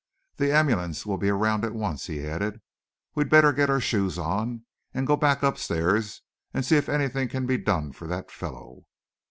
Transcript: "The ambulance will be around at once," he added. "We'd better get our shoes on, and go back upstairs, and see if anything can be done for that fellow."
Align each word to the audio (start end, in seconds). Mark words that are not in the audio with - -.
"The 0.37 0.51
ambulance 0.51 1.05
will 1.05 1.19
be 1.19 1.29
around 1.29 1.63
at 1.63 1.75
once," 1.75 2.07
he 2.07 2.25
added. 2.25 2.59
"We'd 3.13 3.29
better 3.29 3.53
get 3.53 3.69
our 3.69 3.79
shoes 3.79 4.17
on, 4.17 4.65
and 4.95 5.05
go 5.05 5.15
back 5.15 5.43
upstairs, 5.43 6.23
and 6.55 6.65
see 6.65 6.75
if 6.75 6.89
anything 6.89 7.29
can 7.29 7.45
be 7.45 7.57
done 7.59 7.91
for 7.91 8.07
that 8.07 8.31
fellow." 8.31 8.87